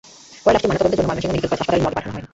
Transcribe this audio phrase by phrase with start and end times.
[0.43, 2.25] পরে লাশটি ময়নাতদন্তের জন্য ময়মনসিংহ মেডিকেল কলেজ হাসপাতালের মর্গে পাঠানো হয়।